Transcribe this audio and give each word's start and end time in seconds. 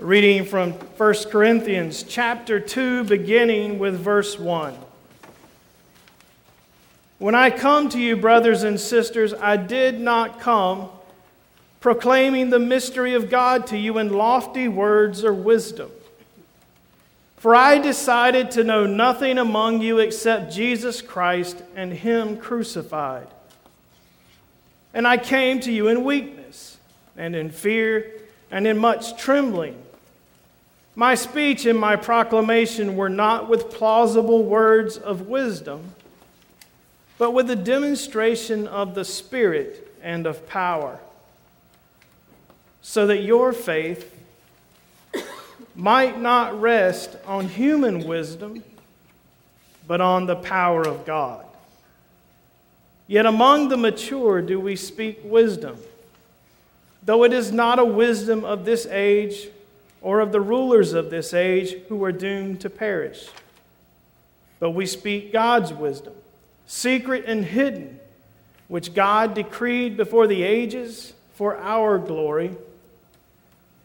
reading 0.00 0.46
from 0.46 0.72
1 0.72 1.14
Corinthians 1.30 2.02
chapter 2.02 2.58
2, 2.58 3.04
beginning 3.04 3.78
with 3.78 4.00
verse 4.00 4.38
1. 4.38 4.74
When 7.18 7.34
I 7.34 7.50
come 7.50 7.90
to 7.90 7.98
you, 7.98 8.16
brothers 8.16 8.62
and 8.62 8.80
sisters, 8.80 9.34
I 9.34 9.58
did 9.58 10.00
not 10.00 10.40
come 10.40 10.88
proclaiming 11.80 12.48
the 12.48 12.58
mystery 12.58 13.12
of 13.12 13.28
God 13.28 13.66
to 13.68 13.76
you 13.76 13.98
in 13.98 14.10
lofty 14.10 14.68
words 14.68 15.22
or 15.22 15.34
wisdom. 15.34 15.90
For 17.36 17.54
I 17.54 17.78
decided 17.78 18.50
to 18.52 18.64
know 18.64 18.86
nothing 18.86 19.36
among 19.36 19.82
you 19.82 19.98
except 19.98 20.50
Jesus 20.50 21.02
Christ 21.02 21.62
and 21.76 21.92
Him 21.92 22.38
crucified. 22.38 23.26
And 24.94 25.06
I 25.06 25.18
came 25.18 25.60
to 25.60 25.70
you 25.70 25.88
in 25.88 26.04
weakness 26.04 26.78
and 27.18 27.36
in 27.36 27.50
fear 27.50 28.12
and 28.50 28.66
in 28.66 28.78
much 28.78 29.18
trembling. 29.18 29.76
My 30.96 31.14
speech 31.14 31.66
and 31.66 31.78
my 31.78 31.96
proclamation 31.96 32.96
were 32.96 33.08
not 33.08 33.48
with 33.48 33.70
plausible 33.70 34.42
words 34.42 34.96
of 34.96 35.28
wisdom, 35.28 35.94
but 37.16 37.30
with 37.30 37.46
the 37.46 37.56
demonstration 37.56 38.66
of 38.66 38.94
the 38.94 39.04
Spirit 39.04 39.94
and 40.02 40.26
of 40.26 40.48
power, 40.48 40.98
so 42.82 43.06
that 43.06 43.18
your 43.18 43.52
faith 43.52 44.14
might 45.76 46.20
not 46.20 46.60
rest 46.60 47.16
on 47.26 47.46
human 47.48 48.06
wisdom, 48.06 48.62
but 49.86 50.00
on 50.00 50.26
the 50.26 50.36
power 50.36 50.86
of 50.86 51.06
God. 51.06 51.44
Yet 53.06 53.26
among 53.26 53.68
the 53.68 53.76
mature 53.76 54.42
do 54.42 54.60
we 54.60 54.76
speak 54.76 55.20
wisdom, 55.24 55.78
though 57.02 57.24
it 57.24 57.32
is 57.32 57.52
not 57.52 57.78
a 57.78 57.84
wisdom 57.84 58.44
of 58.44 58.64
this 58.64 58.86
age 58.86 59.48
or 60.02 60.20
of 60.20 60.32
the 60.32 60.40
rulers 60.40 60.92
of 60.92 61.10
this 61.10 61.34
age 61.34 61.72
who 61.88 62.02
are 62.04 62.12
doomed 62.12 62.60
to 62.60 62.70
perish. 62.70 63.28
But 64.58 64.70
we 64.70 64.86
speak 64.86 65.32
God's 65.32 65.72
wisdom, 65.72 66.12
secret 66.66 67.24
and 67.26 67.44
hidden, 67.44 67.98
which 68.68 68.94
God 68.94 69.34
decreed 69.34 69.96
before 69.96 70.26
the 70.26 70.42
ages 70.42 71.12
for 71.34 71.56
our 71.56 71.98
glory. 71.98 72.52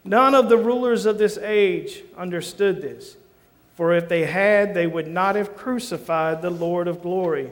None 0.04 0.34
of 0.34 0.48
the 0.48 0.58
rulers 0.58 1.06
of 1.06 1.18
this 1.18 1.36
age 1.38 2.02
understood 2.16 2.80
this, 2.80 3.16
for 3.76 3.94
if 3.94 4.08
they 4.08 4.24
had, 4.24 4.72
they 4.72 4.86
would 4.86 5.08
not 5.08 5.34
have 5.34 5.56
crucified 5.56 6.40
the 6.40 6.50
Lord 6.50 6.86
of 6.86 7.02
glory. 7.02 7.50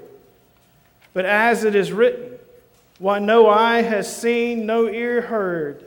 But 1.12 1.24
as 1.24 1.64
it 1.64 1.74
is 1.74 1.92
written, 1.92 2.38
what 2.98 3.22
no 3.22 3.48
eye 3.48 3.82
has 3.82 4.14
seen, 4.14 4.66
no 4.66 4.86
ear 4.86 5.22
heard, 5.22 5.84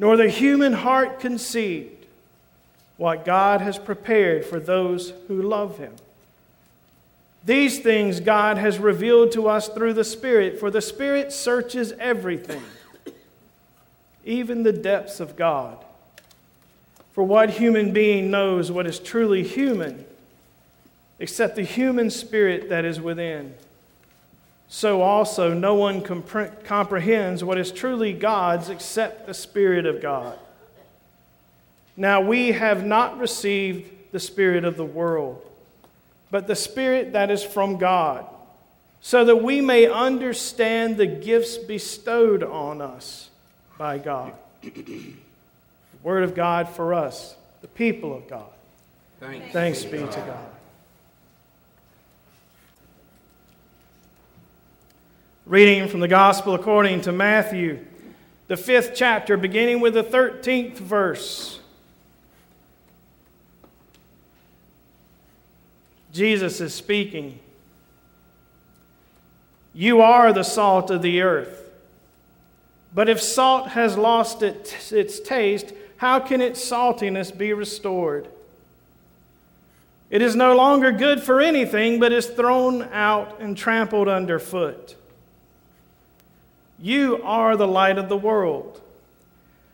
nor 0.00 0.16
the 0.16 0.30
human 0.30 0.72
heart 0.72 1.20
conceived 1.20 2.06
what 2.96 3.24
God 3.24 3.60
has 3.60 3.78
prepared 3.78 4.46
for 4.46 4.58
those 4.58 5.12
who 5.28 5.42
love 5.42 5.76
him. 5.78 5.94
These 7.44 7.80
things 7.80 8.18
God 8.18 8.56
has 8.56 8.78
revealed 8.78 9.32
to 9.32 9.46
us 9.46 9.68
through 9.68 9.92
the 9.92 10.04
Spirit, 10.04 10.58
for 10.58 10.70
the 10.70 10.80
Spirit 10.80 11.32
searches 11.32 11.92
everything, 11.92 12.62
even 14.24 14.62
the 14.62 14.72
depths 14.72 15.20
of 15.20 15.36
God. 15.36 15.76
For 17.12 17.22
what 17.22 17.50
human 17.50 17.92
being 17.92 18.30
knows 18.30 18.72
what 18.72 18.86
is 18.86 18.98
truly 18.98 19.42
human 19.42 20.06
except 21.18 21.56
the 21.56 21.62
human 21.62 22.08
spirit 22.08 22.70
that 22.70 22.86
is 22.86 22.98
within? 22.98 23.54
So 24.72 25.02
also 25.02 25.52
no 25.52 25.74
one 25.74 26.00
compre- 26.00 26.62
comprehends 26.64 27.42
what 27.42 27.58
is 27.58 27.72
truly 27.72 28.12
God's 28.12 28.70
except 28.70 29.26
the 29.26 29.34
Spirit 29.34 29.84
of 29.84 30.00
God. 30.00 30.38
Now 31.96 32.20
we 32.20 32.52
have 32.52 32.86
not 32.86 33.18
received 33.18 33.90
the 34.12 34.20
Spirit 34.20 34.64
of 34.64 34.76
the 34.76 34.84
world, 34.84 35.44
but 36.30 36.46
the 36.46 36.54
Spirit 36.54 37.14
that 37.14 37.32
is 37.32 37.42
from 37.42 37.78
God, 37.78 38.24
so 39.00 39.24
that 39.24 39.42
we 39.42 39.60
may 39.60 39.86
understand 39.86 40.96
the 40.96 41.06
gifts 41.06 41.58
bestowed 41.58 42.44
on 42.44 42.80
us 42.80 43.28
by 43.76 43.98
God. 43.98 44.32
the 44.62 45.14
Word 46.04 46.22
of 46.22 46.36
God 46.36 46.68
for 46.68 46.94
us, 46.94 47.34
the 47.60 47.66
people 47.66 48.14
of 48.14 48.28
God. 48.30 48.46
Thanks, 49.18 49.52
Thanks 49.52 49.84
be 49.84 49.98
to 49.98 50.06
God. 50.06 50.49
Reading 55.50 55.88
from 55.88 55.98
the 55.98 56.06
Gospel 56.06 56.54
according 56.54 57.00
to 57.00 57.10
Matthew, 57.10 57.84
the 58.46 58.56
fifth 58.56 58.92
chapter, 58.94 59.36
beginning 59.36 59.80
with 59.80 59.94
the 59.94 60.04
13th 60.04 60.76
verse. 60.76 61.58
Jesus 66.12 66.60
is 66.60 66.72
speaking. 66.72 67.40
You 69.74 70.00
are 70.00 70.32
the 70.32 70.44
salt 70.44 70.88
of 70.88 71.02
the 71.02 71.20
earth. 71.20 71.68
But 72.94 73.08
if 73.08 73.20
salt 73.20 73.70
has 73.70 73.96
lost 73.96 74.44
its, 74.44 74.92
its 74.92 75.18
taste, 75.18 75.72
how 75.96 76.20
can 76.20 76.40
its 76.40 76.64
saltiness 76.64 77.36
be 77.36 77.52
restored? 77.54 78.28
It 80.10 80.22
is 80.22 80.36
no 80.36 80.54
longer 80.54 80.92
good 80.92 81.20
for 81.20 81.40
anything, 81.40 81.98
but 81.98 82.12
is 82.12 82.26
thrown 82.26 82.82
out 82.92 83.40
and 83.40 83.56
trampled 83.56 84.06
underfoot. 84.06 84.94
You 86.80 87.20
are 87.22 87.56
the 87.56 87.68
light 87.68 87.98
of 87.98 88.08
the 88.08 88.16
world. 88.16 88.80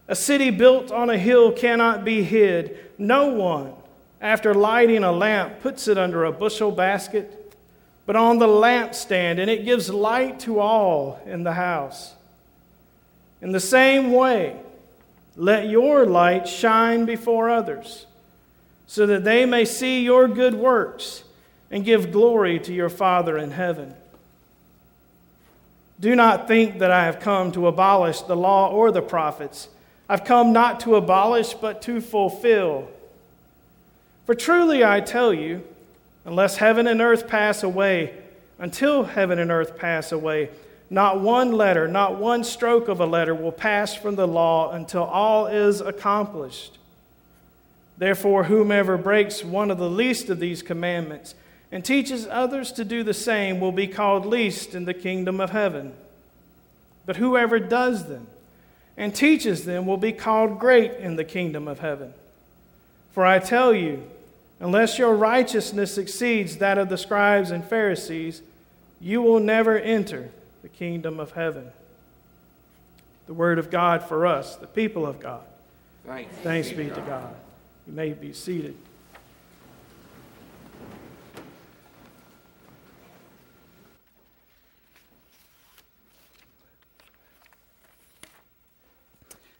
A 0.08 0.16
city 0.16 0.50
built 0.50 0.90
on 0.90 1.08
a 1.08 1.18
hill 1.18 1.52
cannot 1.52 2.04
be 2.04 2.22
hid. 2.22 2.78
No 2.98 3.28
one, 3.28 3.72
after 4.20 4.54
lighting 4.54 5.04
a 5.04 5.12
lamp, 5.12 5.60
puts 5.60 5.88
it 5.88 5.98
under 5.98 6.24
a 6.24 6.32
bushel 6.32 6.70
basket, 6.70 7.54
but 8.06 8.16
on 8.16 8.38
the 8.38 8.46
lampstand, 8.46 9.38
and 9.38 9.50
it 9.50 9.64
gives 9.64 9.90
light 9.90 10.40
to 10.40 10.60
all 10.60 11.20
in 11.26 11.44
the 11.44 11.54
house. 11.54 12.14
In 13.40 13.52
the 13.52 13.60
same 13.60 14.12
way, 14.12 14.56
let 15.36 15.68
your 15.68 16.06
light 16.06 16.48
shine 16.48 17.04
before 17.04 17.50
others, 17.50 18.06
so 18.86 19.06
that 19.06 19.24
they 19.24 19.44
may 19.44 19.64
see 19.64 20.02
your 20.02 20.26
good 20.28 20.54
works 20.54 21.24
and 21.70 21.84
give 21.84 22.12
glory 22.12 22.58
to 22.60 22.72
your 22.72 22.88
Father 22.88 23.36
in 23.36 23.50
heaven. 23.50 23.94
Do 25.98 26.14
not 26.14 26.46
think 26.46 26.78
that 26.78 26.90
I 26.90 27.04
have 27.04 27.20
come 27.20 27.52
to 27.52 27.66
abolish 27.66 28.20
the 28.22 28.36
law 28.36 28.70
or 28.70 28.92
the 28.92 29.02
prophets. 29.02 29.68
I've 30.08 30.24
come 30.24 30.52
not 30.52 30.80
to 30.80 30.96
abolish, 30.96 31.54
but 31.54 31.82
to 31.82 32.00
fulfill. 32.00 32.88
For 34.26 34.34
truly 34.34 34.84
I 34.84 35.00
tell 35.00 35.32
you, 35.32 35.62
unless 36.24 36.56
heaven 36.56 36.86
and 36.86 37.00
earth 37.00 37.28
pass 37.28 37.62
away, 37.62 38.14
until 38.58 39.04
heaven 39.04 39.38
and 39.38 39.50
earth 39.50 39.78
pass 39.78 40.12
away, 40.12 40.50
not 40.90 41.20
one 41.20 41.52
letter, 41.52 41.88
not 41.88 42.18
one 42.18 42.44
stroke 42.44 42.88
of 42.88 43.00
a 43.00 43.06
letter 43.06 43.34
will 43.34 43.52
pass 43.52 43.94
from 43.94 44.14
the 44.14 44.28
law 44.28 44.70
until 44.72 45.02
all 45.02 45.46
is 45.46 45.80
accomplished. 45.80 46.78
Therefore, 47.98 48.44
whomever 48.44 48.96
breaks 48.96 49.42
one 49.42 49.70
of 49.70 49.78
the 49.78 49.90
least 49.90 50.28
of 50.28 50.38
these 50.38 50.62
commandments, 50.62 51.34
and 51.76 51.84
teaches 51.84 52.26
others 52.30 52.72
to 52.72 52.86
do 52.86 53.02
the 53.02 53.12
same 53.12 53.60
will 53.60 53.70
be 53.70 53.86
called 53.86 54.24
least 54.24 54.74
in 54.74 54.86
the 54.86 54.94
kingdom 54.94 55.42
of 55.42 55.50
heaven. 55.50 55.92
But 57.04 57.16
whoever 57.16 57.58
does 57.58 58.08
them 58.08 58.28
and 58.96 59.14
teaches 59.14 59.66
them 59.66 59.84
will 59.84 59.98
be 59.98 60.12
called 60.12 60.58
great 60.58 60.92
in 60.92 61.16
the 61.16 61.24
kingdom 61.24 61.68
of 61.68 61.80
heaven. 61.80 62.14
For 63.12 63.26
I 63.26 63.40
tell 63.40 63.74
you, 63.74 64.02
unless 64.58 64.98
your 64.98 65.14
righteousness 65.14 65.98
exceeds 65.98 66.56
that 66.56 66.78
of 66.78 66.88
the 66.88 66.96
scribes 66.96 67.50
and 67.50 67.62
Pharisees, 67.62 68.40
you 68.98 69.20
will 69.20 69.40
never 69.40 69.78
enter 69.78 70.30
the 70.62 70.70
kingdom 70.70 71.20
of 71.20 71.32
heaven. 71.32 71.70
The 73.26 73.34
word 73.34 73.58
of 73.58 73.70
God 73.70 74.02
for 74.02 74.26
us, 74.26 74.56
the 74.56 74.66
people 74.66 75.04
of 75.04 75.20
God. 75.20 75.42
Thanks, 76.06 76.34
Thanks 76.36 76.70
be 76.70 76.88
to 76.88 77.02
God. 77.02 77.34
You 77.86 77.92
may 77.92 78.14
be 78.14 78.32
seated. 78.32 78.76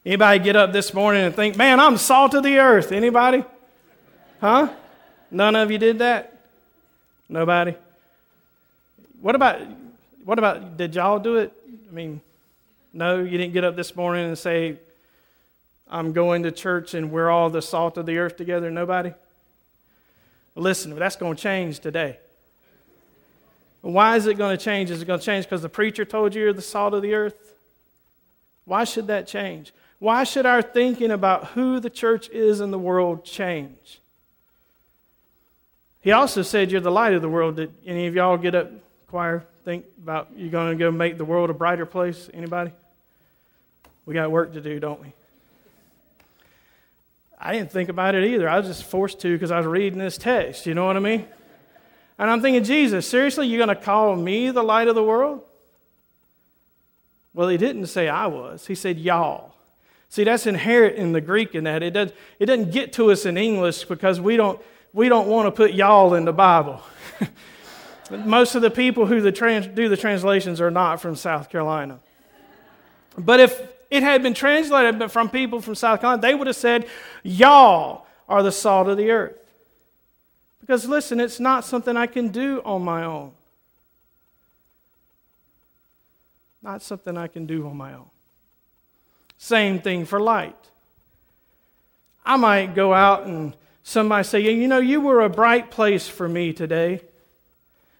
Anybody 0.07 0.39
get 0.39 0.55
up 0.55 0.71
this 0.71 0.93
morning 0.93 1.25
and 1.25 1.35
think, 1.35 1.57
man, 1.57 1.81
I'm 1.81 1.97
salt 1.97 2.33
of 2.33 2.41
the 2.41 2.59
earth? 2.59 2.93
Anybody? 2.93 3.43
Huh? 4.39 4.69
None 5.29 5.53
of 5.57 5.69
you 5.69 5.77
did 5.77 5.99
that? 5.99 6.33
Nobody? 7.27 7.75
What 9.19 9.35
about, 9.35 9.59
what 10.23 10.39
about, 10.39 10.77
did 10.77 10.95
y'all 10.95 11.19
do 11.19 11.35
it? 11.35 11.51
I 11.89 11.93
mean, 11.93 12.21
no, 12.93 13.21
you 13.21 13.37
didn't 13.37 13.51
get 13.51 13.65
up 13.65 13.75
this 13.75 13.97
morning 13.97 14.27
and 14.27 14.37
say, 14.37 14.77
I'm 15.89 16.13
going 16.13 16.43
to 16.43 16.53
church 16.53 16.93
and 16.93 17.11
we're 17.11 17.29
all 17.29 17.49
the 17.49 17.61
salt 17.61 17.97
of 17.97 18.05
the 18.05 18.17
earth 18.17 18.37
together. 18.37 18.71
Nobody? 18.71 19.11
Listen, 20.55 20.95
that's 20.95 21.17
going 21.17 21.35
to 21.35 21.43
change 21.43 21.81
today. 21.81 22.17
Why 23.81 24.15
is 24.15 24.25
it 24.25 24.37
going 24.37 24.57
to 24.57 24.63
change? 24.63 24.89
Is 24.89 25.01
it 25.01 25.05
going 25.05 25.19
to 25.19 25.25
change 25.25 25.43
because 25.43 25.63
the 25.63 25.67
preacher 25.67 26.05
told 26.05 26.33
you 26.33 26.43
you're 26.43 26.53
the 26.53 26.61
salt 26.61 26.93
of 26.93 27.01
the 27.01 27.13
earth? 27.13 27.35
Why 28.63 28.85
should 28.85 29.07
that 29.07 29.27
change? 29.27 29.73
Why 29.99 30.23
should 30.23 30.45
our 30.45 30.61
thinking 30.61 31.11
about 31.11 31.47
who 31.49 31.79
the 31.79 31.89
church 31.89 32.29
is 32.29 32.61
in 32.61 32.71
the 32.71 32.79
world 32.79 33.25
change? 33.25 33.99
He 36.01 36.11
also 36.11 36.41
said, 36.41 36.71
You're 36.71 36.81
the 36.81 36.91
light 36.91 37.13
of 37.13 37.21
the 37.21 37.29
world. 37.29 37.55
Did 37.55 37.73
any 37.85 38.07
of 38.07 38.15
y'all 38.15 38.37
get 38.37 38.55
up, 38.55 38.69
choir, 39.07 39.43
think 39.65 39.85
about 40.01 40.29
you're 40.35 40.51
going 40.51 40.77
to 40.77 40.77
go 40.77 40.91
make 40.91 41.17
the 41.17 41.25
world 41.25 41.49
a 41.49 41.53
brighter 41.53 41.85
place? 41.85 42.29
Anybody? 42.33 42.71
We 44.05 44.13
got 44.13 44.31
work 44.31 44.53
to 44.53 44.61
do, 44.61 44.79
don't 44.79 45.01
we? 45.01 45.11
I 47.39 47.53
didn't 47.53 47.71
think 47.71 47.89
about 47.89 48.15
it 48.15 48.23
either. 48.23 48.47
I 48.47 48.57
was 48.59 48.67
just 48.67 48.83
forced 48.83 49.19
to 49.21 49.33
because 49.33 49.51
I 49.51 49.57
was 49.57 49.67
reading 49.67 49.99
this 49.99 50.17
text. 50.17 50.65
You 50.65 50.73
know 50.73 50.85
what 50.85 50.95
I 50.95 50.99
mean? 50.99 51.25
And 52.17 52.29
I'm 52.29 52.41
thinking, 52.41 52.63
Jesus, 52.63 53.07
seriously, 53.07 53.47
you're 53.47 53.63
going 53.63 53.75
to 53.75 53.83
call 53.83 54.15
me 54.15 54.49
the 54.49 54.63
light 54.63 54.87
of 54.87 54.95
the 54.95 55.03
world? 55.03 55.43
Well, 57.33 57.49
he 57.49 57.57
didn't 57.57 57.87
say 57.87 58.07
I 58.07 58.27
was, 58.27 58.65
he 58.65 58.75
said 58.75 58.97
y'all. 58.97 59.53
See, 60.09 60.23
that's 60.23 60.47
inherent 60.47 60.95
in 60.95 61.11
the 61.11 61.21
Greek 61.21 61.53
in 61.53 61.65
that. 61.65 61.83
It, 61.83 61.91
does, 61.91 62.11
it 62.39 62.45
doesn't 62.45 62.71
get 62.71 62.93
to 62.93 63.11
us 63.11 63.25
in 63.25 63.37
English 63.37 63.85
because 63.85 64.21
we 64.21 64.37
don't, 64.37 64.59
we 64.93 65.09
don't 65.09 65.27
want 65.27 65.47
to 65.47 65.51
put 65.51 65.73
y'all 65.73 66.13
in 66.13 66.25
the 66.25 66.33
Bible. 66.33 66.81
Most 68.11 68.55
of 68.55 68.61
the 68.61 68.71
people 68.71 69.05
who 69.05 69.19
the 69.19 69.31
trans, 69.31 69.67
do 69.67 69.89
the 69.89 69.97
translations 69.97 70.61
are 70.61 70.71
not 70.71 71.01
from 71.01 71.15
South 71.15 71.49
Carolina. 71.49 71.99
But 73.17 73.39
if 73.39 73.61
it 73.89 74.03
had 74.03 74.23
been 74.23 74.33
translated 74.33 75.11
from 75.11 75.29
people 75.29 75.61
from 75.61 75.75
South 75.75 76.01
Carolina, 76.01 76.21
they 76.21 76.35
would 76.35 76.47
have 76.47 76.55
said, 76.55 76.87
Y'all 77.23 78.05
are 78.29 78.43
the 78.43 78.51
salt 78.51 78.87
of 78.87 78.97
the 78.97 79.11
earth. 79.11 79.37
Because 80.61 80.87
listen, 80.87 81.19
it's 81.19 81.39
not 81.39 81.65
something 81.65 81.95
I 81.95 82.07
can 82.07 82.29
do 82.29 82.61
on 82.63 82.83
my 82.83 83.03
own. 83.03 83.31
Not 86.61 86.81
something 86.81 87.17
I 87.17 87.27
can 87.27 87.45
do 87.45 87.67
on 87.67 87.77
my 87.77 87.93
own. 87.93 88.09
Same 89.37 89.79
thing 89.79 90.05
for 90.05 90.19
light. 90.19 90.55
I 92.25 92.35
might 92.37 92.75
go 92.75 92.93
out 92.93 93.25
and 93.25 93.55
somebody 93.83 94.23
say, 94.23 94.39
You 94.41 94.67
know, 94.67 94.79
you 94.79 94.99
were 94.99 95.21
a 95.21 95.29
bright 95.29 95.71
place 95.71 96.07
for 96.07 96.27
me 96.27 96.53
today. 96.53 97.01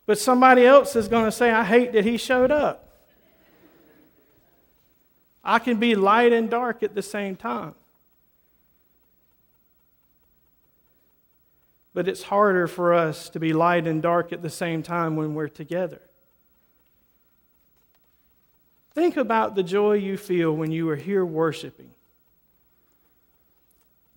But 0.06 0.18
somebody 0.18 0.66
else 0.66 0.96
is 0.96 1.08
going 1.08 1.26
to 1.26 1.32
say, 1.32 1.52
I 1.52 1.64
hate 1.64 1.92
that 1.94 2.06
he 2.06 2.18
showed 2.18 2.50
up. 2.50 2.88
I 5.44 5.60
can 5.60 5.80
be 5.80 5.96
light 5.96 6.34
and 6.34 6.50
dark 6.50 6.84
at 6.84 6.96
the 6.96 7.02
same 7.02 7.36
time. 7.36 7.74
But 11.94 12.08
it's 12.08 12.24
harder 12.24 12.68
for 12.68 12.94
us 12.94 13.30
to 13.30 13.40
be 13.40 13.54
light 13.54 13.88
and 13.88 14.02
dark 14.02 14.32
at 14.32 14.42
the 14.42 14.50
same 14.50 14.84
time 14.84 15.16
when 15.16 15.36
we're 15.36 15.48
together. 15.48 16.02
Think 18.98 19.16
about 19.16 19.54
the 19.54 19.62
joy 19.62 19.94
you 19.94 20.18
feel 20.18 20.52
when 20.52 20.72
you 20.72 20.90
are 20.90 20.96
here 20.96 21.24
worshiping. 21.24 21.92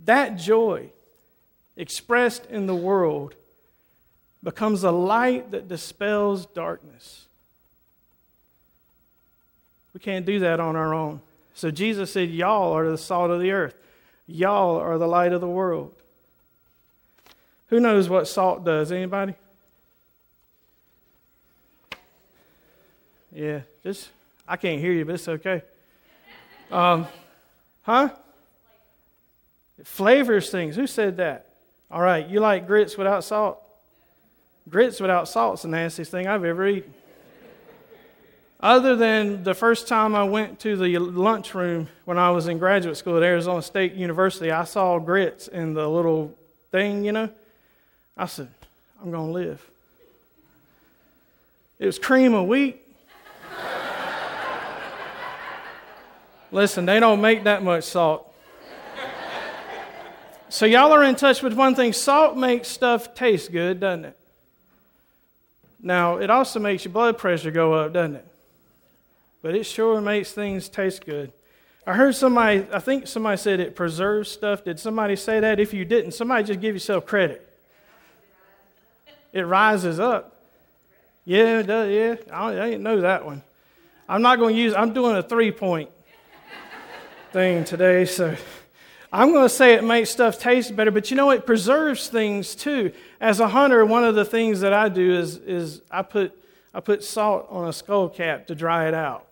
That 0.07 0.39
joy 0.39 0.89
expressed 1.77 2.47
in 2.47 2.67
the 2.67 2.75
world 2.75 3.35
becomes 4.43 4.83
a 4.83 4.91
light 4.91 5.51
that 5.51 5.69
dispels 5.69 6.47
darkness. 6.47 7.27
We 9.93 10.01
can't 10.01 10.25
do 10.25 10.39
that 10.39 10.61
on 10.61 10.77
our 10.77 10.95
own. 10.95 11.21
So 11.55 11.71
Jesus 11.71 12.11
said, 12.11 12.31
Y'all 12.31 12.73
are 12.73 12.91
the 12.91 12.97
salt 12.97 13.31
of 13.31 13.39
the 13.39 13.51
earth, 13.51 13.75
y'all 14.27 14.79
are 14.79 14.97
the 14.97 15.07
light 15.07 15.35
of 15.35 15.43
the 15.43 15.47
world. 15.47 15.95
Who 17.69 17.81
knows 17.81 18.09
what 18.09 18.29
salt 18.29 18.65
does? 18.65 18.91
Anybody? 18.91 19.35
Yeah, 23.31 23.61
just, 23.85 24.09
I 24.51 24.57
can't 24.57 24.81
hear 24.81 24.93
you, 24.93 25.05
but 25.05 25.15
it's 25.15 25.29
okay. 25.29 25.63
Um, 26.73 27.07
huh? 27.83 28.09
It 29.79 29.87
flavors 29.87 30.51
things. 30.51 30.75
Who 30.75 30.89
said 30.89 31.19
that? 31.19 31.47
All 31.89 32.01
right, 32.01 32.27
you 32.29 32.41
like 32.41 32.67
grits 32.67 32.99
without 32.99 33.23
salt? 33.23 33.63
Grits 34.69 35.01
without 35.01 35.29
salt's 35.29 35.63
the 35.63 35.69
nastiest 35.69 36.11
thing 36.11 36.27
I've 36.27 36.45
ever 36.45 36.67
eaten. 36.67 36.93
Other 38.59 38.97
than 38.97 39.45
the 39.45 39.55
first 39.55 39.87
time 39.87 40.17
I 40.17 40.25
went 40.25 40.59
to 40.61 40.77
the 40.77 40.99
lunchroom 40.99 41.89
when 42.05 42.19
I 42.19 42.31
was 42.31 42.49
in 42.49 42.59
graduate 42.59 42.97
school 42.97 43.17
at 43.19 43.23
Arizona 43.23 43.63
State 43.63 43.95
University, 43.95 44.51
I 44.51 44.65
saw 44.65 44.99
grits 44.99 45.47
in 45.47 45.75
the 45.75 45.89
little 45.89 46.37
thing, 46.73 47.05
you 47.05 47.13
know. 47.13 47.31
I 48.17 48.27
said, 48.27 48.49
I'm 49.01 49.13
going 49.13 49.29
to 49.29 49.33
live. 49.33 49.71
It 51.79 51.87
was 51.87 52.01
cream 52.01 52.35
of 52.35 52.49
wheat. 52.49 52.80
Listen, 56.53 56.87
they 56.87 57.01
don't 57.01 57.21
make 57.21 57.45
that 57.45 57.63
much 57.63 57.85
salt. 57.85 58.27
So, 60.49 60.67
y'all 60.67 60.93
are 60.93 61.05
in 61.05 61.15
touch 61.15 61.43
with 61.43 61.53
one 61.53 61.77
thing 61.77 61.93
salt 61.93 62.37
makes 62.37 62.67
stuff 62.67 63.15
taste 63.15 63.53
good, 63.53 63.79
doesn't 63.79 64.07
it? 64.07 64.19
Now, 65.81 66.17
it 66.17 66.29
also 66.29 66.59
makes 66.59 66.85
your 66.85 66.93
blood 66.93 67.19
pressure 67.19 67.53
go 67.53 67.75
up, 67.75 67.93
doesn't 67.93 68.17
it? 68.17 68.27
but 69.43 69.55
it 69.55 69.65
sure 69.65 70.01
makes 70.01 70.33
things 70.33 70.69
taste 70.69 71.05
good. 71.05 71.33
I 71.87 71.95
heard 71.95 72.15
somebody, 72.15 72.67
I 72.73 72.79
think 72.79 73.07
somebody 73.07 73.37
said 73.39 73.59
it 73.59 73.75
preserves 73.75 74.31
stuff. 74.31 74.65
Did 74.65 74.79
somebody 74.79 75.17
say 75.17 75.41
that? 75.41 75.59
If 75.59 75.73
you 75.73 75.85
didn't, 75.85 76.13
somebody 76.13 76.45
just 76.45 76.61
give 76.61 76.75
yourself 76.75 77.07
credit. 77.07 77.47
It 79.33 79.43
rises 79.43 79.99
up. 79.99 80.37
Yeah, 81.25 81.61
it 81.61 81.67
does, 81.67 81.91
yeah. 81.91 82.17
I, 82.35 82.53
didn't 82.53 82.83
know 82.83 83.01
that 83.01 83.25
one. 83.25 83.43
I'm 84.09 84.23
not 84.23 84.39
going 84.39 84.55
to 84.55 84.61
use, 84.61 84.75
I'm 84.75 84.93
doing 84.93 85.17
a 85.17 85.23
three 85.23 85.53
point 85.53 85.91
thing 87.33 87.65
today, 87.65 88.05
so 88.05 88.37
I'm 89.13 89.33
going 89.33 89.45
to 89.45 89.49
say 89.49 89.75
it 89.75 89.85
makes 89.85 90.11
stuff 90.11 90.39
taste 90.39 90.75
better, 90.75 90.91
but 90.91 91.11
you 91.11 91.17
know, 91.17 91.31
it 91.31 91.47
preserves 91.47 92.09
things 92.09 92.55
too. 92.55 92.93
As 93.21 93.41
a 93.41 93.49
hunter, 93.49 93.85
one 93.85 94.05
of 94.05 94.15
the 94.15 94.25
things 94.25 94.61
that 94.61 94.73
I 94.73 94.89
do 94.89 95.17
is, 95.17 95.37
is 95.39 95.81
I, 95.91 96.03
put, 96.03 96.33
I 96.75 96.81
put 96.81 97.05
salt 97.05 97.47
on 97.51 97.69
a 97.69 97.73
skull 97.73 98.09
cap 98.09 98.47
to 98.49 98.55
dry 98.55 98.89
it 98.89 98.95
out. 98.95 99.27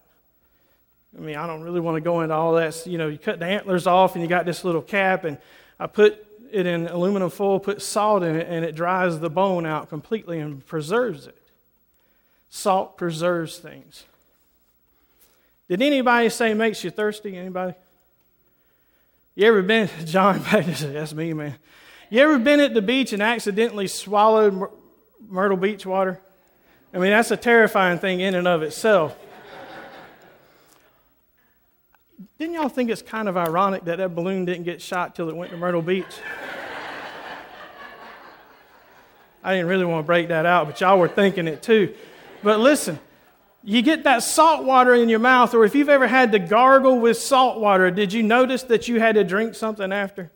I 1.16 1.20
mean, 1.20 1.36
I 1.36 1.46
don't 1.46 1.62
really 1.62 1.80
want 1.80 1.96
to 1.96 2.00
go 2.00 2.20
into 2.20 2.34
all 2.34 2.54
that. 2.54 2.86
You 2.86 2.98
know, 2.98 3.08
you 3.08 3.18
cut 3.18 3.38
the 3.38 3.46
antlers 3.46 3.86
off 3.86 4.14
and 4.14 4.22
you 4.22 4.28
got 4.28 4.44
this 4.44 4.64
little 4.64 4.82
cap, 4.82 5.24
and 5.24 5.38
I 5.80 5.86
put 5.86 6.24
it 6.52 6.66
in 6.66 6.86
aluminum 6.86 7.30
foil, 7.30 7.58
put 7.58 7.82
salt 7.82 8.22
in 8.22 8.36
it, 8.36 8.46
and 8.48 8.64
it 8.64 8.74
dries 8.74 9.18
the 9.18 9.30
bone 9.30 9.66
out 9.66 9.88
completely 9.88 10.38
and 10.38 10.64
preserves 10.66 11.26
it. 11.26 11.36
Salt 12.50 12.96
preserves 12.96 13.58
things. 13.58 14.04
Did 15.68 15.82
anybody 15.82 16.30
say 16.30 16.52
it 16.52 16.54
makes 16.54 16.82
you 16.82 16.90
thirsty? 16.90 17.36
Anybody? 17.36 17.74
You 19.38 19.46
ever 19.46 19.62
been, 19.62 19.88
John, 20.04 20.42
that's 20.50 21.14
me, 21.14 21.32
man. 21.32 21.54
You 22.10 22.22
ever 22.22 22.40
been 22.40 22.58
at 22.58 22.74
the 22.74 22.82
beach 22.82 23.12
and 23.12 23.22
accidentally 23.22 23.86
swallowed 23.86 24.68
Myrtle 25.28 25.56
Beach 25.56 25.86
water? 25.86 26.18
I 26.92 26.98
mean, 26.98 27.10
that's 27.10 27.30
a 27.30 27.36
terrifying 27.36 28.00
thing 28.00 28.18
in 28.18 28.34
and 28.34 28.48
of 28.48 28.64
itself. 28.64 29.16
Didn't 32.36 32.54
y'all 32.54 32.68
think 32.68 32.90
it's 32.90 33.00
kind 33.00 33.28
of 33.28 33.36
ironic 33.36 33.84
that 33.84 33.98
that 33.98 34.12
balloon 34.12 34.44
didn't 34.44 34.64
get 34.64 34.82
shot 34.82 35.14
till 35.14 35.28
it 35.28 35.36
went 35.36 35.52
to 35.52 35.56
Myrtle 35.56 35.82
Beach? 35.82 36.04
I 39.44 39.54
didn't 39.54 39.68
really 39.68 39.84
want 39.84 40.02
to 40.02 40.06
break 40.06 40.28
that 40.28 40.46
out, 40.46 40.66
but 40.66 40.80
y'all 40.80 40.98
were 40.98 41.06
thinking 41.06 41.46
it 41.46 41.62
too. 41.62 41.94
But 42.42 42.58
listen, 42.58 42.98
you 43.64 43.82
get 43.82 44.04
that 44.04 44.22
salt 44.22 44.64
water 44.64 44.94
in 44.94 45.08
your 45.08 45.18
mouth, 45.18 45.54
or 45.54 45.64
if 45.64 45.74
you've 45.74 45.88
ever 45.88 46.06
had 46.06 46.32
to 46.32 46.38
gargle 46.38 46.98
with 47.00 47.18
salt 47.18 47.60
water, 47.60 47.90
did 47.90 48.12
you 48.12 48.22
notice 48.22 48.62
that 48.64 48.88
you 48.88 49.00
had 49.00 49.16
to 49.16 49.24
drink 49.24 49.54
something 49.54 49.92
after? 49.92 50.30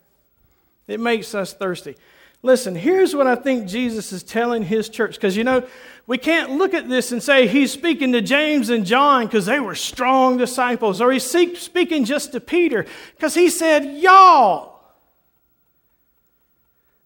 It 0.89 1.01
makes 1.01 1.35
us 1.35 1.55
thirsty. 1.55 1.97
Listen, 2.43 2.75
here's 2.75 3.15
what 3.15 3.29
I 3.29 3.37
think 3.37 3.69
Jesus 3.69 4.13
is 4.13 4.25
telling 4.25 4.65
his 4.65 4.89
church. 4.89 5.15
Because, 5.15 5.37
you 5.37 5.45
know, 5.45 5.67
we 6.09 6.19
can't 6.19 6.51
look 6.51 6.75
at 6.75 6.89
this 6.89 7.13
and 7.13 7.23
say 7.23 7.47
he's 7.47 7.73
speaking 7.73 8.13
to 8.13 8.21
James 8.21 8.69
and 8.69 8.85
John 8.85 9.27
because 9.27 9.47
they 9.47 9.61
were 9.61 9.77
strong 9.77 10.37
disciples, 10.39 11.01
or 11.01 11.13
he's 11.13 11.25
speaking 11.25 12.05
just 12.05 12.33
to 12.33 12.41
Peter 12.41 12.85
because 13.15 13.35
he 13.35 13.49
said, 13.49 13.99
Y'all. 13.99 14.72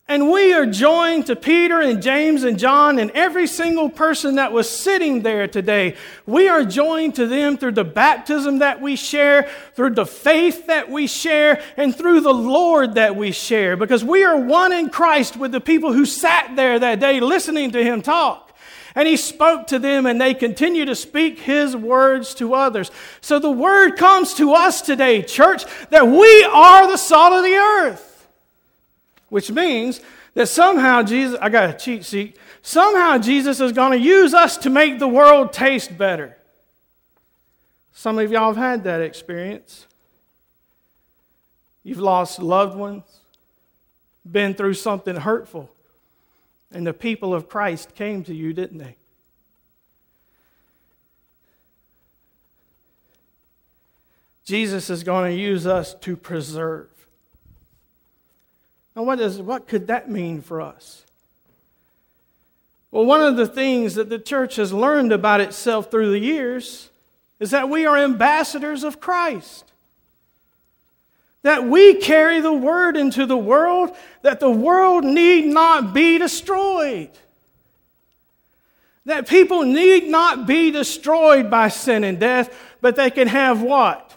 And 0.08 0.30
we 0.30 0.52
are 0.52 0.66
joined 0.66 1.26
to 1.26 1.34
Peter 1.34 1.80
and 1.80 2.00
James 2.00 2.44
and 2.44 2.60
John 2.60 3.00
and 3.00 3.10
every 3.10 3.48
single 3.48 3.88
person 3.88 4.36
that 4.36 4.52
was 4.52 4.70
sitting 4.70 5.22
there 5.22 5.48
today. 5.48 5.96
We 6.26 6.46
are 6.48 6.64
joined 6.64 7.16
to 7.16 7.26
them 7.26 7.56
through 7.56 7.72
the 7.72 7.82
baptism 7.82 8.60
that 8.60 8.80
we 8.80 8.94
share, 8.94 9.50
through 9.74 9.94
the 9.94 10.06
faith 10.06 10.68
that 10.68 10.88
we 10.88 11.08
share, 11.08 11.60
and 11.76 11.94
through 11.94 12.20
the 12.20 12.32
Lord 12.32 12.94
that 12.94 13.16
we 13.16 13.32
share. 13.32 13.76
Because 13.76 14.04
we 14.04 14.22
are 14.22 14.36
one 14.38 14.72
in 14.72 14.90
Christ 14.90 15.36
with 15.36 15.50
the 15.50 15.60
people 15.60 15.92
who 15.92 16.06
sat 16.06 16.54
there 16.54 16.78
that 16.78 17.00
day 17.00 17.18
listening 17.18 17.72
to 17.72 17.82
him 17.82 18.00
talk. 18.00 18.54
And 18.94 19.08
he 19.08 19.16
spoke 19.16 19.66
to 19.66 19.80
them, 19.80 20.06
and 20.06 20.20
they 20.20 20.34
continue 20.34 20.84
to 20.84 20.94
speak 20.94 21.40
his 21.40 21.76
words 21.76 22.32
to 22.36 22.54
others. 22.54 22.92
So 23.20 23.40
the 23.40 23.50
word 23.50 23.96
comes 23.96 24.34
to 24.34 24.54
us 24.54 24.82
today, 24.82 25.22
church, 25.22 25.64
that 25.90 26.06
we 26.06 26.44
are 26.44 26.86
the 26.86 26.96
salt 26.96 27.32
of 27.32 27.42
the 27.42 27.56
earth 27.56 28.15
which 29.36 29.50
means 29.50 30.00
that 30.32 30.46
somehow 30.46 31.02
Jesus, 31.02 31.38
I 31.42 31.50
got 31.50 31.68
a 31.68 31.74
cheat 31.74 32.06
sheet, 32.06 32.38
somehow 32.62 33.18
Jesus 33.18 33.60
is 33.60 33.70
going 33.70 33.92
to 33.92 34.02
use 34.02 34.32
us 34.32 34.56
to 34.56 34.70
make 34.70 34.98
the 34.98 35.06
world 35.06 35.52
taste 35.52 35.98
better. 35.98 36.38
Some 37.92 38.18
of 38.18 38.32
y'all 38.32 38.54
have 38.54 38.56
had 38.56 38.84
that 38.84 39.02
experience. 39.02 39.86
You've 41.84 41.98
lost 41.98 42.38
loved 42.38 42.78
ones, 42.78 43.02
been 44.24 44.54
through 44.54 44.72
something 44.72 45.16
hurtful, 45.16 45.68
and 46.72 46.86
the 46.86 46.94
people 46.94 47.34
of 47.34 47.46
Christ 47.46 47.94
came 47.94 48.24
to 48.24 48.34
you, 48.34 48.54
didn't 48.54 48.78
they? 48.78 48.96
Jesus 54.46 54.88
is 54.88 55.04
going 55.04 55.30
to 55.30 55.38
use 55.38 55.66
us 55.66 55.92
to 55.92 56.16
preserve. 56.16 56.88
Now, 58.96 59.02
what, 59.02 59.20
is, 59.20 59.38
what 59.38 59.68
could 59.68 59.88
that 59.88 60.10
mean 60.10 60.40
for 60.40 60.62
us? 60.62 61.04
Well, 62.90 63.04
one 63.04 63.20
of 63.20 63.36
the 63.36 63.46
things 63.46 63.96
that 63.96 64.08
the 64.08 64.18
church 64.18 64.56
has 64.56 64.72
learned 64.72 65.12
about 65.12 65.42
itself 65.42 65.90
through 65.90 66.12
the 66.12 66.18
years 66.18 66.88
is 67.38 67.50
that 67.50 67.68
we 67.68 67.84
are 67.84 67.98
ambassadors 67.98 68.84
of 68.84 68.98
Christ. 68.98 69.64
That 71.42 71.64
we 71.64 71.96
carry 71.96 72.40
the 72.40 72.54
word 72.54 72.96
into 72.96 73.26
the 73.26 73.36
world, 73.36 73.94
that 74.22 74.40
the 74.40 74.50
world 74.50 75.04
need 75.04 75.44
not 75.44 75.92
be 75.92 76.16
destroyed. 76.16 77.10
That 79.04 79.28
people 79.28 79.62
need 79.62 80.08
not 80.08 80.46
be 80.46 80.70
destroyed 80.70 81.50
by 81.50 81.68
sin 81.68 82.02
and 82.02 82.18
death, 82.18 82.58
but 82.80 82.96
they 82.96 83.10
can 83.10 83.28
have 83.28 83.60
what? 83.60 84.14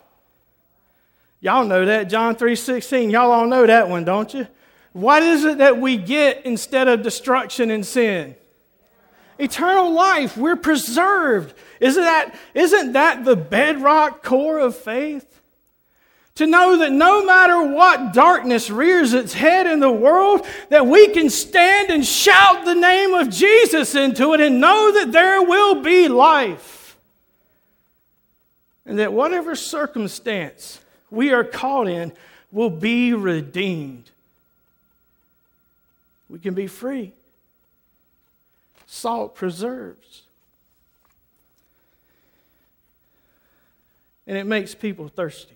Y'all 1.42 1.66
know 1.66 1.86
that, 1.86 2.10
John 2.10 2.36
3:16. 2.36 3.10
Y'all 3.12 3.32
all 3.32 3.46
know 3.46 3.66
that 3.66 3.90
one, 3.90 4.06
don't 4.06 4.34
you? 4.34 4.48
What 4.94 5.24
is 5.24 5.46
it 5.46 5.60
that 5.60 5.80
we 5.80 5.98
get 5.98 6.46
instead 6.46 6.88
of 6.88 7.04
destruction 7.04 7.70
and 7.70 7.86
sin? 7.86 8.36
Eternal 9.38 9.92
life. 9.94 10.36
We're 10.36 10.56
preserved. 10.56 11.54
Isn't 11.80 12.04
that, 12.04 12.36
isn't 12.54 12.94
that 12.94 13.24
the 13.24 13.36
bedrock 13.36 14.24
core 14.24 14.60
of 14.60 14.76
faith? 14.76 15.26
To 16.36 16.48
know 16.48 16.78
that 16.78 16.92
no 16.92 17.26
matter 17.26 17.62
what 17.64 18.14
darkness 18.14 18.70
rears 18.70 19.14
its 19.14 19.34
head 19.34 19.68
in 19.68 19.80
the 19.80 19.92
world, 19.92 20.46
that 20.70 20.88
we 20.88 21.10
can 21.10 21.30
stand 21.30 21.90
and 21.90 22.06
shout 22.06 22.66
the 22.66 22.76
name 22.76 23.14
of 23.14 23.30
Jesus 23.30 23.94
into 23.96 24.34
it 24.34 24.42
and 24.42 24.62
know 24.62 24.92
that 24.94 25.12
there 25.12 25.42
will 25.44 25.82
be 25.82 26.08
life. 26.08 26.98
And 28.86 29.00
that 29.00 29.14
whatever 29.14 29.56
circumstance 29.56 30.80
we 31.12 31.32
are 31.32 31.44
caught 31.44 31.88
in 31.88 32.12
will 32.52 32.70
be 32.70 33.14
redeemed. 33.14 34.10
We 36.30 36.40
can 36.40 36.54
be 36.54 36.68
free. 36.68 37.14
Salt 38.86 39.36
preserves. 39.36 40.24
And 44.28 44.38
it 44.38 44.46
makes 44.46 44.76
people 44.76 45.08
thirsty. 45.08 45.56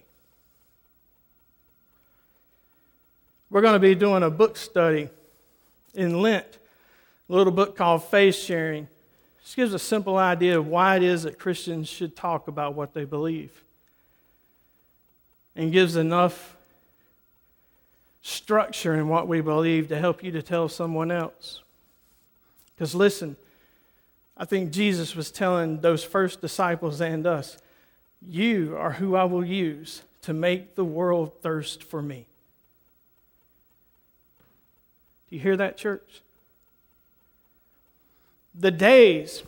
We're 3.49 3.61
going 3.61 3.73
to 3.73 3.79
be 3.79 3.93
doing 3.93 4.23
a 4.23 4.31
book 4.31 4.57
study 4.57 5.09
in 5.93 6.21
Lent, 6.23 6.57
a 7.29 7.33
little 7.33 7.53
book 7.53 7.77
called 7.77 8.03
Faith 8.03 8.35
Sharing. 8.35 8.87
This 9.43 9.53
gives 9.53 9.75
a 9.75 9.79
simple 9.79 10.17
idea 10.17 10.57
of 10.57 10.65
why 10.65 10.95
it 10.95 11.03
is 11.03 11.21
that 11.23 11.37
Christians 11.37 11.87
should 11.87 12.15
talk 12.15 12.47
about 12.47 12.73
what 12.73 12.95
they 12.95 13.05
believe. 13.05 13.51
And 15.55 15.71
gives 15.71 15.95
enough 15.95 16.55
structure 18.23 18.95
in 18.95 19.09
what 19.09 19.27
we 19.27 19.41
believe 19.41 19.89
to 19.89 19.99
help 19.99 20.23
you 20.23 20.31
to 20.31 20.41
tell 20.41 20.69
someone 20.69 21.11
else. 21.11 21.61
Because 22.73 22.95
listen, 22.95 23.35
I 24.35 24.45
think 24.45 24.71
Jesus 24.71 25.15
was 25.15 25.29
telling 25.29 25.81
those 25.81 26.03
first 26.03 26.41
disciples 26.41 26.99
and 27.01 27.27
us, 27.27 27.57
You 28.27 28.75
are 28.77 28.93
who 28.93 29.15
I 29.15 29.25
will 29.25 29.45
use 29.45 30.01
to 30.23 30.33
make 30.33 30.75
the 30.75 30.85
world 30.85 31.33
thirst 31.41 31.83
for 31.83 32.01
me. 32.01 32.25
Do 35.29 35.35
you 35.35 35.41
hear 35.41 35.57
that, 35.57 35.77
church? 35.77 36.21
The 38.55 38.71
days, 38.71 39.43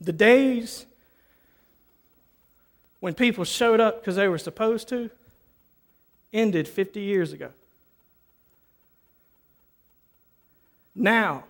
the 0.00 0.12
days 0.12 0.86
when 3.00 3.14
people 3.14 3.44
showed 3.44 3.80
up 3.80 4.00
because 4.00 4.16
they 4.16 4.28
were 4.28 4.38
supposed 4.38 4.88
to, 4.88 5.10
ended 6.36 6.68
50 6.68 7.00
years 7.00 7.32
ago. 7.32 7.50
Now 10.94 11.44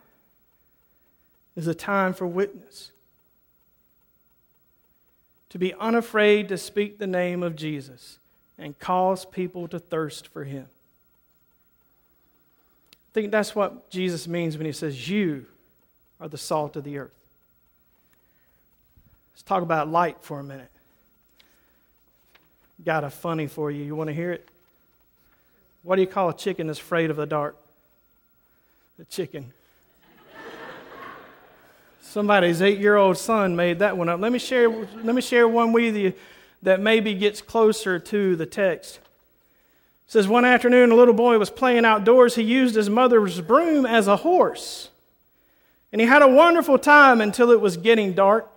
is 1.57 1.67
a 1.67 1.75
time 1.75 2.13
for 2.13 2.27
witness. 2.27 2.91
To 5.51 5.59
be 5.59 5.73
unafraid 5.75 6.49
to 6.49 6.59
speak 6.59 6.99
the 6.99 7.07
name 7.07 7.43
of 7.43 7.57
Jesus 7.57 8.19
and 8.59 8.79
cause 8.79 9.25
people 9.25 9.69
to 9.69 9.79
thirst 9.79 10.29
for 10.29 10.45
him. 10.45 10.67
I 12.93 13.11
think 13.15 13.31
that's 13.31 13.55
what 13.55 13.89
Jesus 13.91 14.29
means 14.29 14.57
when 14.59 14.67
he 14.67 14.73
says, 14.73 15.09
You 15.09 15.47
are 16.21 16.29
the 16.29 16.39
salt 16.39 16.77
of 16.77 16.85
the 16.85 16.99
earth. 16.99 17.15
Let's 19.33 19.43
talk 19.43 19.63
about 19.63 19.89
light 19.89 20.19
for 20.21 20.41
a 20.41 20.45
minute. 20.45 20.71
Got 22.85 23.05
a 23.05 23.11
funny 23.11 23.47
for 23.47 23.71
you. 23.71 23.85
You 23.85 23.97
want 23.97 24.09
to 24.09 24.15
hear 24.15 24.33
it? 24.33 24.47
What 25.87 25.95
do 25.95 26.03
you 26.03 26.09
call 26.09 26.31
a 26.31 26.37
chicken 26.37 26.67
that's 26.67 26.81
afraid 26.81 27.11
of 27.11 27.17
the 27.17 27.27
dark? 27.27 27.57
A 29.01 29.05
chicken. 29.05 29.53
Somebody's 32.03 32.61
eight 32.61 32.81
year 32.81 32.97
old 32.97 33.17
son 33.17 33.55
made 33.55 33.79
that 33.79 33.97
one 33.97 34.09
up. 34.09 34.19
Let 34.19 34.33
me, 34.33 34.41
share, 34.41 34.69
let 34.69 35.15
me 35.15 35.23
share 35.23 35.47
one 35.47 35.73
with 35.73 35.95
you 35.95 36.13
that 36.65 36.81
maybe 36.81 37.15
gets 37.15 37.41
closer 37.41 38.01
to 38.01 38.35
the 38.35 38.47
text. 38.47 38.97
It 38.97 39.01
says, 40.09 40.27
One 40.27 40.45
afternoon, 40.45 40.91
a 40.91 40.97
little 40.97 41.15
boy 41.15 41.39
was 41.39 41.51
playing 41.51 41.85
outdoors. 41.85 42.35
He 42.35 42.43
used 42.43 42.75
his 42.75 42.91
mother's 42.91 43.41
broom 43.41 43.87
as 43.87 44.09
a 44.09 44.17
horse. 44.17 44.89
And 45.93 46.01
he 46.01 46.09
had 46.09 46.21
a 46.21 46.29
wonderful 46.29 46.81
time 46.81 47.21
until 47.21 47.53
it 47.53 47.61
was 47.61 47.77
getting 47.77 48.13
dark. 48.13 48.51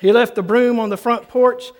He 0.00 0.10
left 0.10 0.34
the 0.34 0.42
broom 0.42 0.80
on 0.80 0.88
the 0.88 0.96
front 0.96 1.28
porch. 1.28 1.70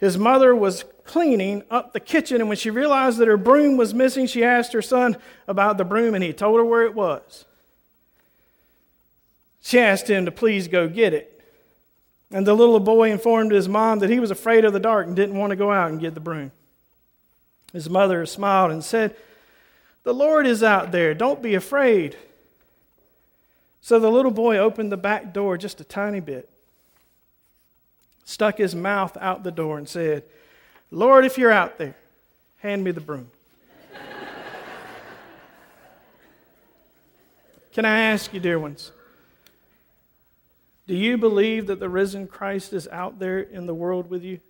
His 0.00 0.16
mother 0.16 0.54
was 0.54 0.84
cleaning 1.04 1.62
up 1.70 1.92
the 1.92 2.00
kitchen, 2.00 2.40
and 2.40 2.48
when 2.48 2.56
she 2.56 2.70
realized 2.70 3.18
that 3.18 3.28
her 3.28 3.36
broom 3.36 3.76
was 3.76 3.94
missing, 3.94 4.26
she 4.26 4.42
asked 4.42 4.72
her 4.72 4.82
son 4.82 5.16
about 5.46 5.76
the 5.76 5.84
broom, 5.84 6.14
and 6.14 6.24
he 6.24 6.32
told 6.32 6.58
her 6.58 6.64
where 6.64 6.84
it 6.84 6.94
was. 6.94 7.44
She 9.62 9.78
asked 9.78 10.08
him 10.08 10.24
to 10.24 10.32
please 10.32 10.68
go 10.68 10.88
get 10.88 11.12
it. 11.12 11.40
And 12.32 12.46
the 12.46 12.54
little 12.54 12.80
boy 12.80 13.10
informed 13.10 13.52
his 13.52 13.68
mom 13.68 13.98
that 14.00 14.10
he 14.10 14.20
was 14.20 14.30
afraid 14.30 14.64
of 14.64 14.72
the 14.72 14.80
dark 14.80 15.06
and 15.06 15.16
didn't 15.16 15.38
want 15.38 15.50
to 15.50 15.56
go 15.56 15.70
out 15.70 15.90
and 15.90 16.00
get 16.00 16.14
the 16.14 16.20
broom. 16.20 16.52
His 17.72 17.90
mother 17.90 18.26
smiled 18.26 18.70
and 18.70 18.84
said, 18.84 19.14
The 20.02 20.14
Lord 20.14 20.46
is 20.46 20.62
out 20.62 20.92
there. 20.92 21.14
Don't 21.14 21.42
be 21.42 21.54
afraid. 21.54 22.16
So 23.80 23.98
the 23.98 24.10
little 24.10 24.30
boy 24.30 24.58
opened 24.58 24.92
the 24.92 24.96
back 24.96 25.32
door 25.32 25.56
just 25.56 25.80
a 25.80 25.84
tiny 25.84 26.20
bit, 26.20 26.48
stuck 28.24 28.58
his 28.58 28.74
mouth 28.74 29.16
out 29.20 29.42
the 29.42 29.50
door, 29.50 29.78
and 29.78 29.88
said, 29.88 30.24
Lord, 30.90 31.24
if 31.24 31.38
you're 31.38 31.52
out 31.52 31.78
there, 31.78 31.94
hand 32.58 32.84
me 32.84 32.90
the 32.90 33.00
broom. 33.00 33.28
Can 37.72 37.84
I 37.84 38.00
ask 38.00 38.34
you, 38.34 38.40
dear 38.40 38.58
ones, 38.58 38.92
do 40.86 40.96
you 40.96 41.16
believe 41.16 41.68
that 41.68 41.78
the 41.78 41.88
risen 41.88 42.26
Christ 42.26 42.72
is 42.72 42.88
out 42.88 43.20
there 43.20 43.38
in 43.38 43.66
the 43.66 43.74
world 43.74 44.10
with 44.10 44.24
you? 44.24 44.40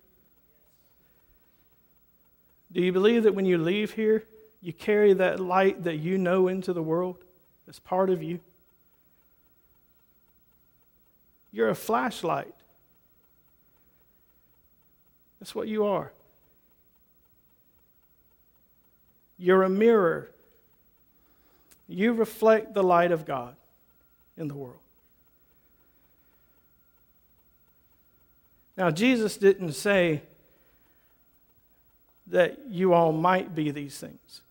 Do 2.71 2.81
you 2.81 2.91
believe 2.91 3.23
that 3.23 3.35
when 3.35 3.45
you 3.45 3.57
leave 3.57 3.93
here, 3.93 4.23
you 4.61 4.73
carry 4.73 5.13
that 5.13 5.39
light 5.39 5.83
that 5.83 5.97
you 5.97 6.17
know 6.17 6.47
into 6.47 6.73
the 6.73 6.81
world 6.81 7.17
as 7.67 7.77
part 7.77 8.09
of 8.09 8.23
you? 8.23 8.39
You're 11.51 11.69
a 11.69 11.75
flashlight. 11.75 12.53
That's 15.41 15.55
what 15.55 15.67
you 15.67 15.85
are. 15.85 16.11
You're 19.39 19.63
a 19.63 19.69
mirror. 19.69 20.29
You 21.89 22.13
reflect 22.13 22.75
the 22.75 22.83
light 22.83 23.11
of 23.11 23.25
God 23.25 23.55
in 24.37 24.47
the 24.47 24.53
world. 24.53 24.77
Now, 28.77 28.91
Jesus 28.91 29.35
didn't 29.35 29.73
say 29.73 30.21
that 32.27 32.59
you 32.69 32.93
all 32.93 33.11
might 33.11 33.55
be 33.55 33.71
these 33.71 33.97
things, 33.97 34.41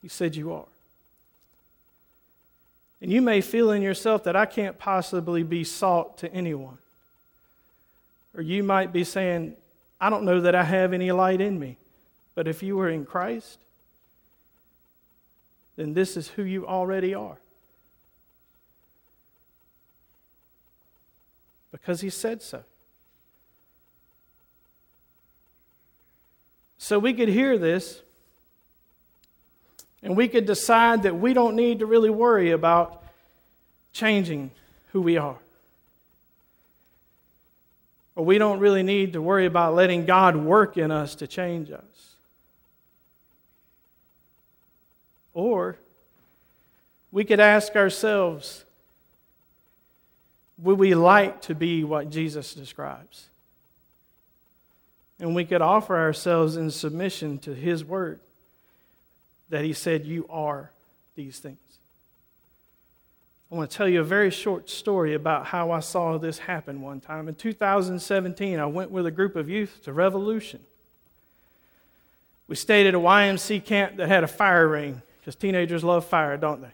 He 0.00 0.06
said 0.06 0.36
you 0.36 0.52
are. 0.52 0.64
And 3.00 3.10
you 3.10 3.20
may 3.20 3.40
feel 3.40 3.72
in 3.72 3.82
yourself 3.82 4.22
that 4.24 4.36
I 4.36 4.46
can't 4.46 4.78
possibly 4.78 5.42
be 5.42 5.64
salt 5.64 6.18
to 6.18 6.32
anyone. 6.32 6.78
Or 8.36 8.42
you 8.42 8.62
might 8.62 8.92
be 8.92 9.04
saying, 9.04 9.54
I 10.00 10.10
don't 10.10 10.24
know 10.24 10.40
that 10.40 10.54
I 10.54 10.64
have 10.64 10.92
any 10.92 11.12
light 11.12 11.40
in 11.40 11.58
me. 11.58 11.76
But 12.34 12.48
if 12.48 12.62
you 12.62 12.78
are 12.80 12.88
in 12.88 13.04
Christ, 13.04 13.58
then 15.76 15.94
this 15.94 16.16
is 16.16 16.28
who 16.28 16.42
you 16.42 16.66
already 16.66 17.14
are. 17.14 17.36
Because 21.70 22.00
he 22.00 22.10
said 22.10 22.42
so. 22.42 22.64
so 26.82 26.98
we 26.98 27.14
could 27.14 27.28
hear 27.28 27.56
this 27.56 28.02
and 30.02 30.16
we 30.16 30.26
could 30.26 30.46
decide 30.46 31.04
that 31.04 31.16
we 31.16 31.32
don't 31.32 31.54
need 31.54 31.78
to 31.78 31.86
really 31.86 32.10
worry 32.10 32.50
about 32.50 33.04
changing 33.92 34.50
who 34.90 35.00
we 35.00 35.16
are. 35.16 35.38
Or 38.14 38.24
we 38.24 38.38
don't 38.38 38.58
really 38.58 38.82
need 38.82 39.14
to 39.14 39.22
worry 39.22 39.46
about 39.46 39.74
letting 39.74 40.04
God 40.04 40.36
work 40.36 40.76
in 40.76 40.90
us 40.90 41.14
to 41.16 41.26
change 41.26 41.70
us. 41.70 41.82
Or 45.34 45.76
we 47.10 47.24
could 47.24 47.40
ask 47.40 47.74
ourselves 47.74 48.64
would 50.62 50.78
we 50.78 50.94
like 50.94 51.42
to 51.42 51.54
be 51.54 51.82
what 51.82 52.10
Jesus 52.10 52.54
describes? 52.54 53.26
And 55.18 55.34
we 55.34 55.44
could 55.44 55.62
offer 55.62 55.96
ourselves 55.96 56.56
in 56.56 56.70
submission 56.70 57.38
to 57.40 57.54
His 57.54 57.84
word 57.84 58.20
that 59.50 59.64
He 59.64 59.72
said, 59.72 60.04
You 60.04 60.26
are 60.30 60.70
these 61.16 61.38
things. 61.38 61.58
I 63.52 63.54
want 63.54 63.70
to 63.70 63.76
tell 63.76 63.88
you 63.88 64.00
a 64.00 64.04
very 64.04 64.30
short 64.30 64.70
story 64.70 65.12
about 65.12 65.44
how 65.44 65.72
I 65.72 65.80
saw 65.80 66.16
this 66.16 66.38
happen 66.38 66.80
one 66.80 67.00
time. 67.00 67.28
In 67.28 67.34
2017, 67.34 68.58
I 68.58 68.64
went 68.64 68.90
with 68.90 69.04
a 69.04 69.10
group 69.10 69.36
of 69.36 69.50
youth 69.50 69.80
to 69.84 69.92
Revolution. 69.92 70.60
We 72.48 72.56
stayed 72.56 72.86
at 72.86 72.94
a 72.94 72.98
YMC 72.98 73.62
camp 73.62 73.96
that 73.96 74.08
had 74.08 74.24
a 74.24 74.26
fire 74.26 74.66
ring 74.66 75.02
because 75.20 75.36
teenagers 75.36 75.84
love 75.84 76.06
fire, 76.06 76.38
don't 76.38 76.62
they? 76.62 76.70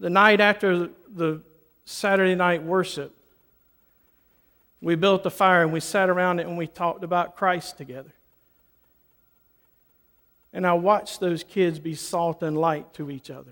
The 0.00 0.08
night 0.08 0.40
after 0.40 0.88
the 1.14 1.42
Saturday 1.84 2.34
night 2.34 2.62
worship, 2.62 3.14
we 4.80 4.94
built 4.94 5.26
a 5.26 5.30
fire 5.30 5.64
and 5.64 5.72
we 5.72 5.80
sat 5.80 6.08
around 6.08 6.40
it 6.40 6.46
and 6.46 6.56
we 6.56 6.66
talked 6.66 7.04
about 7.04 7.36
Christ 7.36 7.76
together. 7.76 8.12
And 10.54 10.66
I 10.66 10.72
watched 10.72 11.20
those 11.20 11.44
kids 11.44 11.78
be 11.78 11.94
salt 11.94 12.42
and 12.42 12.56
light 12.56 12.94
to 12.94 13.10
each 13.10 13.28
other. 13.28 13.50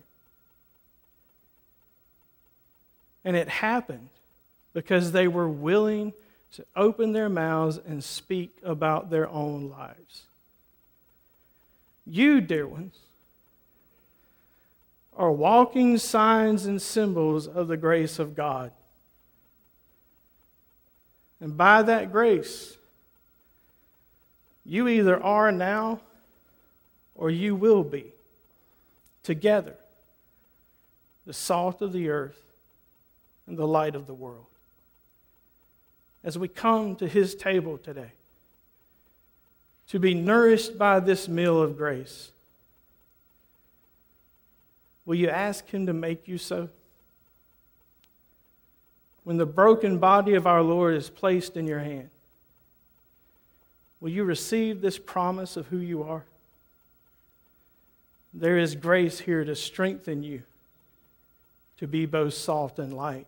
And 3.24 3.36
it 3.36 3.48
happened 3.48 4.08
because 4.72 5.12
they 5.12 5.28
were 5.28 5.48
willing 5.48 6.12
to 6.54 6.64
open 6.76 7.12
their 7.12 7.28
mouths 7.28 7.78
and 7.86 8.02
speak 8.02 8.50
about 8.62 9.10
their 9.10 9.28
own 9.28 9.70
lives. 9.70 10.24
You, 12.06 12.40
dear 12.40 12.66
ones, 12.66 12.94
are 15.16 15.30
walking 15.30 15.98
signs 15.98 16.66
and 16.66 16.80
symbols 16.80 17.46
of 17.46 17.68
the 17.68 17.76
grace 17.76 18.18
of 18.18 18.34
God. 18.34 18.72
And 21.40 21.56
by 21.56 21.82
that 21.82 22.12
grace, 22.12 22.76
you 24.64 24.88
either 24.88 25.20
are 25.22 25.52
now 25.52 26.00
or 27.14 27.30
you 27.30 27.54
will 27.54 27.82
be 27.82 28.06
together 29.22 29.74
the 31.26 31.32
salt 31.32 31.82
of 31.82 31.92
the 31.92 32.08
earth 32.08 32.38
and 33.52 33.58
the 33.58 33.66
light 33.66 33.94
of 33.94 34.06
the 34.06 34.14
world. 34.14 34.46
As 36.24 36.38
we 36.38 36.48
come 36.48 36.96
to 36.96 37.06
his 37.06 37.34
table 37.34 37.76
today, 37.76 38.12
to 39.88 39.98
be 39.98 40.14
nourished 40.14 40.78
by 40.78 41.00
this 41.00 41.28
meal 41.28 41.60
of 41.60 41.76
grace, 41.76 42.30
will 45.04 45.16
you 45.16 45.28
ask 45.28 45.68
him 45.68 45.84
to 45.84 45.92
make 45.92 46.26
you 46.26 46.38
so? 46.38 46.70
When 49.24 49.36
the 49.36 49.44
broken 49.44 49.98
body 49.98 50.32
of 50.32 50.46
our 50.46 50.62
Lord 50.62 50.94
is 50.94 51.10
placed 51.10 51.54
in 51.54 51.66
your 51.66 51.80
hand, 51.80 52.08
will 54.00 54.08
you 54.08 54.24
receive 54.24 54.80
this 54.80 54.96
promise 54.96 55.58
of 55.58 55.66
who 55.66 55.76
you 55.76 56.04
are? 56.04 56.24
There 58.32 58.56
is 58.56 58.74
grace 58.76 59.20
here 59.20 59.44
to 59.44 59.54
strengthen 59.54 60.22
you 60.22 60.42
to 61.76 61.86
be 61.86 62.06
both 62.06 62.32
soft 62.32 62.78
and 62.78 62.94
light. 62.94 63.26